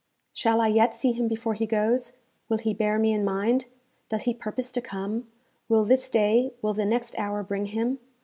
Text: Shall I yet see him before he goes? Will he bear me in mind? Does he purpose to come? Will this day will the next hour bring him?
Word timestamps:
Shall 0.33 0.61
I 0.61 0.67
yet 0.67 0.95
see 0.95 1.11
him 1.11 1.27
before 1.27 1.53
he 1.53 1.67
goes? 1.67 2.13
Will 2.49 2.57
he 2.57 2.73
bear 2.73 2.97
me 2.97 3.13
in 3.13 3.23
mind? 3.23 3.65
Does 4.09 4.23
he 4.23 4.33
purpose 4.33 4.71
to 4.71 4.81
come? 4.81 5.27
Will 5.69 5.85
this 5.85 6.09
day 6.09 6.55
will 6.63 6.73
the 6.73 6.85
next 6.85 7.13
hour 7.19 7.43
bring 7.43 7.67
him? 7.67 7.99